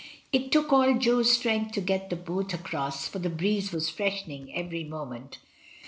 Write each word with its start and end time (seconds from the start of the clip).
It 0.33 0.51
took 0.51 0.73
all 0.73 0.97
Jo's 0.97 1.31
strength 1.31 1.73
to 1.73 1.79
get 1.81 2.09
the 2.09 2.15
boat 2.15 2.55
across, 2.55 3.07
for 3.07 3.19
the 3.19 3.29
breeze 3.29 3.71
was 3.71 3.91
freshening 3.91 4.51
every 4.55 4.83
moment. 4.83 5.37